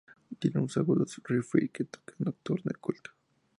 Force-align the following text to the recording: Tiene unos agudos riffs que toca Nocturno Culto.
Tiene 0.39 0.57
unos 0.61 0.77
agudos 0.77 1.21
riffs 1.25 1.69
que 1.71 1.83
toca 1.83 2.15
Nocturno 2.17 2.71
Culto. 2.81 3.11